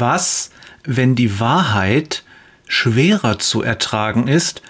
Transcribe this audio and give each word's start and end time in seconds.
Was, 0.00 0.50
wenn 0.84 1.14
die 1.14 1.38
Wahrheit 1.40 2.24
schwerer 2.66 3.38
zu 3.38 3.62
ertragen 3.62 4.28
ist 4.28 4.62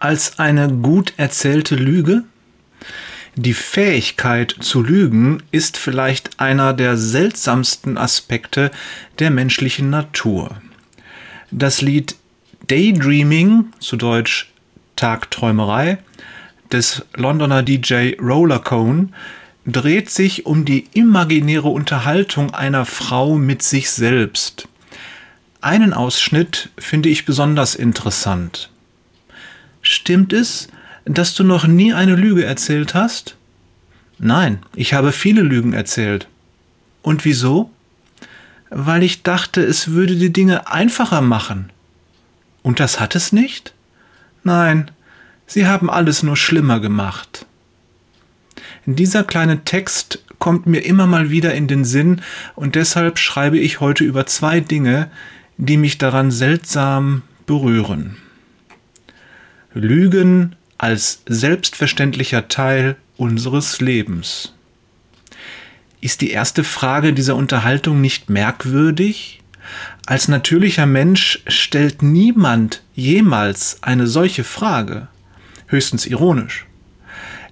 als 0.00 0.38
eine 0.38 0.72
gut 0.72 1.12
erzählte 1.18 1.74
Lüge? 1.74 2.24
Die 3.36 3.54
Fähigkeit 3.54 4.56
zu 4.58 4.82
lügen 4.82 5.42
ist 5.50 5.76
vielleicht 5.76 6.40
einer 6.40 6.72
der 6.72 6.96
seltsamsten 6.96 7.98
Aspekte 7.98 8.70
der 9.18 9.30
menschlichen 9.30 9.90
Natur. 9.90 10.56
Das 11.50 11.82
Lied 11.82 12.16
Daydreaming, 12.66 13.66
zu 13.78 13.96
Deutsch 13.96 14.50
Tagträumerei, 14.96 15.98
des 16.72 17.04
Londoner 17.14 17.62
DJ 17.62 18.14
Roller 18.20 18.58
Cone 18.58 19.10
dreht 19.66 20.10
sich 20.10 20.46
um 20.46 20.64
die 20.64 20.86
imaginäre 20.94 21.68
Unterhaltung 21.68 22.54
einer 22.54 22.84
Frau 22.86 23.36
mit 23.36 23.62
sich 23.62 23.90
selbst. 23.90 24.66
Einen 25.60 25.92
Ausschnitt 25.92 26.70
finde 26.78 27.08
ich 27.08 27.24
besonders 27.24 27.74
interessant. 27.74 28.70
Stimmt 29.82 30.32
es, 30.32 30.68
dass 31.04 31.34
du 31.34 31.42
noch 31.42 31.66
nie 31.66 31.92
eine 31.92 32.14
Lüge 32.14 32.44
erzählt 32.44 32.94
hast? 32.94 33.36
Nein, 34.18 34.60
ich 34.76 34.94
habe 34.94 35.10
viele 35.10 35.42
Lügen 35.42 35.72
erzählt. 35.72 36.28
Und 37.02 37.24
wieso? 37.24 37.70
Weil 38.70 39.02
ich 39.02 39.24
dachte, 39.24 39.62
es 39.62 39.88
würde 39.88 40.14
die 40.14 40.32
Dinge 40.32 40.70
einfacher 40.70 41.22
machen. 41.22 41.70
Und 42.62 42.78
das 42.78 43.00
hat 43.00 43.16
es 43.16 43.32
nicht? 43.32 43.72
Nein, 44.44 44.90
sie 45.46 45.66
haben 45.66 45.90
alles 45.90 46.22
nur 46.22 46.36
schlimmer 46.36 46.78
gemacht. 46.78 47.46
Dieser 48.86 49.24
kleine 49.24 49.64
Text 49.64 50.22
kommt 50.38 50.66
mir 50.66 50.80
immer 50.80 51.06
mal 51.06 51.30
wieder 51.30 51.54
in 51.54 51.66
den 51.66 51.84
Sinn 51.84 52.22
und 52.54 52.74
deshalb 52.74 53.18
schreibe 53.18 53.58
ich 53.58 53.80
heute 53.80 54.04
über 54.04 54.26
zwei 54.26 54.60
Dinge, 54.60 55.10
die 55.58 55.76
mich 55.76 55.98
daran 55.98 56.30
seltsam 56.30 57.22
berühren. 57.46 58.16
Lügen 59.74 60.56
als 60.78 61.22
selbstverständlicher 61.26 62.48
Teil 62.48 62.96
unseres 63.16 63.80
Lebens. 63.80 64.54
Ist 66.00 66.20
die 66.20 66.30
erste 66.30 66.62
Frage 66.62 67.12
dieser 67.12 67.34
Unterhaltung 67.34 68.00
nicht 68.00 68.30
merkwürdig? 68.30 69.42
Als 70.06 70.28
natürlicher 70.28 70.86
Mensch 70.86 71.42
stellt 71.48 72.02
niemand 72.02 72.82
jemals 72.94 73.78
eine 73.82 74.06
solche 74.06 74.44
Frage, 74.44 75.08
höchstens 75.66 76.06
ironisch. 76.06 76.66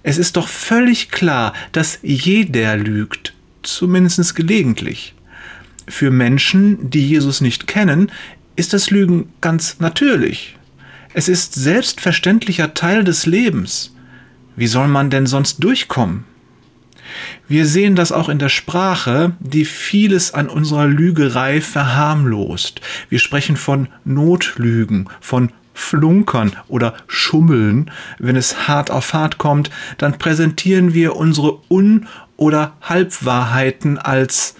Es 0.01 0.17
ist 0.17 0.37
doch 0.37 0.47
völlig 0.47 1.09
klar, 1.09 1.53
dass 1.73 1.99
jeder 2.01 2.77
lügt, 2.77 3.33
zumindest 3.63 4.33
gelegentlich. 4.35 5.13
Für 5.87 6.11
Menschen, 6.11 6.89
die 6.89 7.07
Jesus 7.07 7.41
nicht 7.41 7.67
kennen, 7.67 8.11
ist 8.55 8.73
das 8.73 8.89
Lügen 8.89 9.29
ganz 9.41 9.79
natürlich. 9.79 10.57
Es 11.13 11.29
ist 11.29 11.55
selbstverständlicher 11.55 12.73
Teil 12.73 13.03
des 13.03 13.25
Lebens. 13.25 13.95
Wie 14.55 14.67
soll 14.67 14.87
man 14.87 15.09
denn 15.09 15.27
sonst 15.27 15.63
durchkommen? 15.63 16.25
Wir 17.47 17.65
sehen 17.65 17.95
das 17.95 18.11
auch 18.11 18.27
in 18.27 18.39
der 18.39 18.49
Sprache, 18.49 19.33
die 19.39 19.65
vieles 19.65 20.33
an 20.33 20.49
unserer 20.49 20.87
Lügerei 20.87 21.61
verharmlost. 21.61 22.81
Wir 23.09 23.19
sprechen 23.19 23.55
von 23.55 23.87
Notlügen, 24.03 25.09
von 25.21 25.51
Flunkern 25.73 26.55
oder 26.67 26.95
Schummeln. 27.07 27.91
Wenn 28.19 28.35
es 28.35 28.67
hart 28.67 28.91
auf 28.91 29.13
hart 29.13 29.37
kommt, 29.37 29.69
dann 29.97 30.17
präsentieren 30.17 30.93
wir 30.93 31.15
unsere 31.15 31.59
Un- 31.69 32.07
oder 32.35 32.75
Halbwahrheiten 32.81 33.97
als 33.97 34.55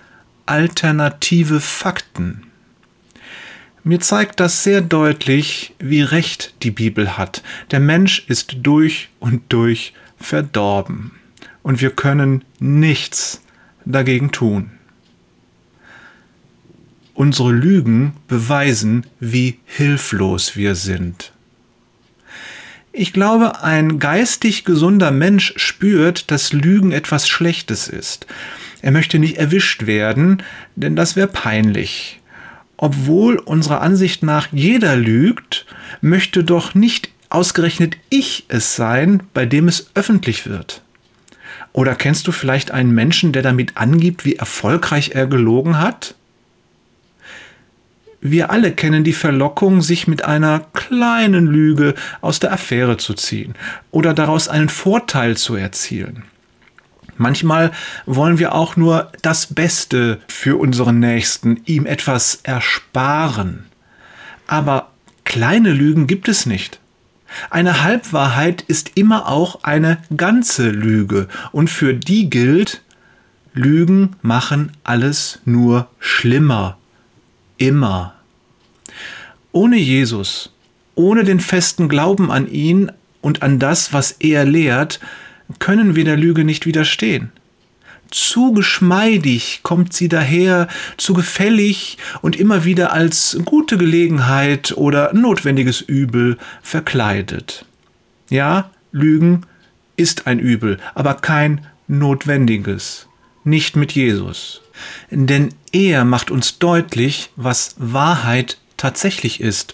alternative 0.48 1.59
Fakten. 1.59 2.44
Mir 3.84 4.00
zeigt 4.02 4.40
das 4.40 4.64
sehr 4.64 4.81
deutlich, 4.81 5.73
wie 5.80 6.02
recht 6.02 6.55
die 6.64 6.72
Bibel 6.72 7.17
hat. 7.17 7.42
Der 7.72 7.80
Mensch 7.80 8.26
ist 8.27 8.58
durch 8.64 9.10
und 9.20 9.44
durch 9.49 9.94
verdorben. 10.20 11.11
Und 11.64 11.80
wir 11.82 11.92
können 11.92 12.44
nichts 12.60 13.42
dagegen 13.86 14.32
tun. 14.32 14.72
Unsere 17.14 17.52
Lügen 17.52 18.14
beweisen, 18.27 19.05
wie 19.20 19.60
hilflos 19.66 20.55
wir 20.55 20.76
sind. 20.76 21.32
Ich 22.92 23.14
glaube, 23.14 23.64
ein 23.64 23.99
geistig 23.99 24.66
gesunder 24.66 25.11
Mensch 25.11 25.54
spürt, 25.55 26.32
dass 26.32 26.52
Lügen 26.52 26.92
etwas 26.92 27.30
Schlechtes 27.30 27.88
ist. 27.88 28.27
Er 28.87 28.93
möchte 28.93 29.20
nicht 29.20 29.36
erwischt 29.36 29.86
werden, 29.86 30.42
denn 30.77 30.95
das 30.95 31.17
wäre 31.17 31.27
peinlich. 31.27 32.21
Obwohl 32.77 33.36
unserer 33.36 33.81
Ansicht 33.81 34.23
nach 34.23 34.48
jeder 34.53 34.95
lügt, 34.95 35.65
möchte 35.99 36.45
doch 36.45 36.73
nicht 36.73 37.09
ausgerechnet 37.27 37.98
ich 38.09 38.45
es 38.48 38.77
sein, 38.77 39.23
bei 39.33 39.45
dem 39.45 39.67
es 39.67 39.92
öffentlich 39.93 40.48
wird. 40.48 40.83
Oder 41.73 41.95
kennst 41.95 42.27
du 42.27 42.31
vielleicht 42.31 42.71
einen 42.71 42.92
Menschen, 42.92 43.33
der 43.33 43.42
damit 43.42 43.75
angibt, 43.75 44.23
wie 44.23 44.37
erfolgreich 44.37 45.11
er 45.14 45.27
gelogen 45.27 45.80
hat? 45.80 46.15
Wir 48.21 48.52
alle 48.52 48.71
kennen 48.71 49.04
die 49.04 49.11
Verlockung, 49.11 49.81
sich 49.81 50.08
mit 50.08 50.23
einer 50.23 50.61
kleinen 50.71 51.45
Lüge 51.45 51.93
aus 52.21 52.39
der 52.39 52.54
Affäre 52.54 52.95
zu 52.95 53.15
ziehen 53.15 53.54
oder 53.92 54.14
daraus 54.14 54.48
einen 54.48 54.69
Vorteil 54.69 55.36
zu 55.36 55.55
erzielen. 55.55 56.23
Manchmal 57.17 57.72
wollen 58.05 58.39
wir 58.39 58.54
auch 58.55 58.76
nur 58.76 59.11
das 59.22 59.54
Beste 59.54 60.20
für 60.28 60.60
unseren 60.60 61.00
Nächsten, 61.00 61.61
ihm 61.66 61.86
etwas 61.86 62.39
ersparen. 62.44 63.66
Aber 64.48 64.92
kleine 65.23 65.72
Lügen 65.73 66.08
gibt 66.08 66.30
es 66.30 66.45
nicht. 66.45 66.80
Eine 67.50 67.83
Halbwahrheit 67.83 68.61
ist 68.61 68.92
immer 68.95 69.28
auch 69.28 69.64
eine 69.64 69.98
ganze 70.16 70.70
Lüge 70.70 71.28
und 71.52 71.70
für 71.70 71.94
die 71.94 72.30
gilt, 72.30 72.82
Lügen 73.54 74.16
machen 74.22 74.72
alles 74.84 75.39
nur 75.44 75.88
schlimmer 75.99 76.78
immer. 77.58 78.14
Ohne 79.52 79.78
Jesus, 79.78 80.52
ohne 80.95 81.23
den 81.23 81.39
festen 81.39 81.89
Glauben 81.89 82.32
an 82.32 82.48
ihn 82.49 82.92
und 83.22 83.42
an 83.42 83.60
das, 83.60 83.94
was 83.94 84.11
er 84.11 84.45
lehrt, 84.45 84.99
können 85.60 85.96
wir 85.96 86.04
der 86.04 86.18
Lüge 86.18 86.44
nicht 86.44 86.66
widerstehen. 86.66 87.32
Zu 88.10 88.54
geschmeidig 88.54 89.62
kommt 89.64 89.94
sie 89.94 90.08
daher, 90.08 90.70
zu 90.96 91.14
gefällig 91.14 91.98
und 92.22 92.38
immer 92.38 92.64
wieder 92.64 92.94
als 92.94 93.38
gute 93.44 93.78
Gelegenheit 93.78 94.72
oder 94.78 95.14
notwendiges 95.14 95.82
Übel 95.82 96.38
verkleidet. 96.62 97.66
Ja, 98.30 98.72
Lügen 98.92 99.42
ist 99.98 100.28
ein 100.28 100.40
Übel, 100.40 100.78
aber 100.96 101.16
kein 101.16 101.66
notwendiges. 101.88 103.08
Nicht 103.44 103.76
mit 103.76 103.92
Jesus 103.92 104.62
denn 105.10 105.50
er 105.72 106.06
macht 106.06 106.32
uns 106.32 106.60
deutlich, 106.60 107.30
was 107.36 107.76
Wahrheit 107.78 108.58
tatsächlich 108.78 109.42
ist 109.42 109.74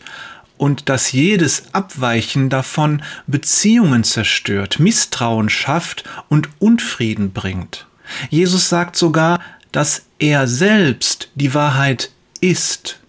und 0.63 0.87
dass 0.87 1.11
jedes 1.11 1.73
Abweichen 1.73 2.49
davon 2.49 3.01
Beziehungen 3.27 4.05
zerstört, 4.05 4.79
Misstrauen 4.79 5.49
schafft 5.49 6.05
und 6.29 6.47
Unfrieden 6.59 7.33
bringt. 7.33 7.85
Jesus 8.29 8.69
sagt 8.69 8.95
sogar, 8.95 9.41
dass 9.73 10.05
er 10.19 10.47
selbst 10.47 11.29
die 11.35 11.53
Wahrheit 11.53 12.11
ist. 12.39 13.01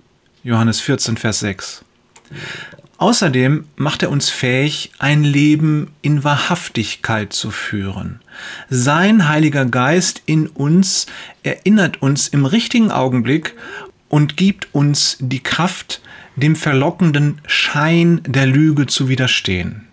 Johannes 0.43 0.81
14, 0.81 1.17
Vers 1.17 1.39
6. 1.39 1.85
Außerdem 2.99 3.69
macht 3.77 4.03
er 4.03 4.11
uns 4.11 4.31
fähig, 4.31 4.91
ein 4.99 5.23
Leben 5.23 5.93
in 6.03 6.25
Wahrhaftigkeit 6.25 7.33
zu 7.33 7.53
führen. 7.53 8.21
Sein 8.69 9.29
Heiliger 9.29 9.65
Geist 9.65 10.23
in 10.27 10.49
uns 10.49 11.07
erinnert 11.45 12.03
uns 12.03 12.27
im 12.27 12.47
richtigen 12.47 12.91
Augenblick 12.91 13.55
und 14.09 14.37
gibt 14.37 14.75
uns 14.75 15.19
die 15.21 15.41
Kraft, 15.41 16.01
dem 16.37 16.57
verlockenden 16.57 17.41
Schein 17.47 18.21
der 18.27 18.47
Lüge 18.47 18.87
zu 18.87 19.09
widerstehen. 19.09 19.87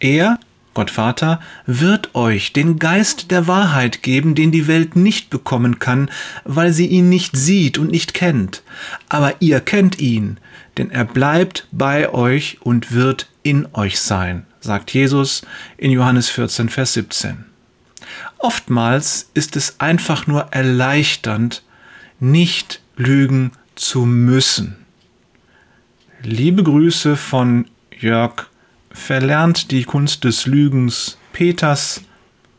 Er, 0.00 0.38
Gott 0.74 0.90
Vater, 0.90 1.40
wird 1.66 2.14
euch 2.14 2.52
den 2.52 2.78
Geist 2.78 3.30
der 3.30 3.46
Wahrheit 3.46 4.02
geben, 4.02 4.34
den 4.34 4.52
die 4.52 4.68
Welt 4.68 4.94
nicht 4.94 5.30
bekommen 5.30 5.78
kann, 5.78 6.10
weil 6.44 6.72
sie 6.72 6.86
ihn 6.86 7.08
nicht 7.08 7.36
sieht 7.36 7.78
und 7.78 7.90
nicht 7.90 8.14
kennt. 8.14 8.62
Aber 9.08 9.34
ihr 9.40 9.60
kennt 9.60 9.98
ihn, 9.98 10.36
denn 10.76 10.90
er 10.90 11.04
bleibt 11.04 11.66
bei 11.72 12.12
euch 12.12 12.58
und 12.60 12.92
wird 12.92 13.28
in 13.42 13.66
euch 13.72 13.98
sein, 13.98 14.46
sagt 14.60 14.92
Jesus 14.92 15.42
in 15.78 15.90
Johannes 15.90 16.28
14, 16.28 16.68
Vers 16.68 16.92
17. 16.92 17.44
Oftmals 18.38 19.30
ist 19.34 19.56
es 19.56 19.80
einfach 19.80 20.28
nur 20.28 20.52
erleichternd, 20.52 21.64
nicht 22.20 22.80
lügen 22.96 23.52
zu 23.78 24.04
müssen. 24.06 24.76
Liebe 26.22 26.62
Grüße 26.62 27.16
von 27.16 27.66
Jörg 27.98 28.46
verlernt 28.90 29.70
die 29.70 29.84
Kunst 29.84 30.24
des 30.24 30.46
Lügens 30.46 31.18
Peters 31.32 32.02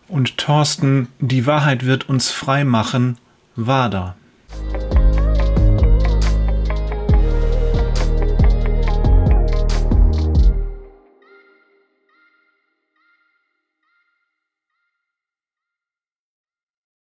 und 0.07 0.37
Thorsten, 0.37 1.09
die 1.19 1.45
Wahrheit 1.45 1.85
wird 1.85 2.09
uns 2.09 2.31
frei 2.31 2.63
machen, 2.63 3.17
Wader. 3.55 4.15